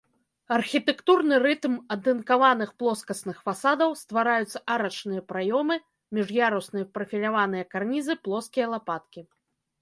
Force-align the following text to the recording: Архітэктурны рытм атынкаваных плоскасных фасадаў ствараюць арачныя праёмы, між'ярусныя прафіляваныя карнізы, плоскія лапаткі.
Архітэктурны 0.55 1.35
рытм 1.43 1.75
атынкаваных 1.95 2.71
плоскасных 2.83 3.37
фасадаў 3.49 3.93
ствараюць 4.03 4.59
арачныя 4.77 5.21
праёмы, 5.33 5.77
між'ярусныя 6.19 6.85
прафіляваныя 6.97 7.69
карнізы, 7.77 8.13
плоскія 8.27 8.65
лапаткі. 8.75 9.21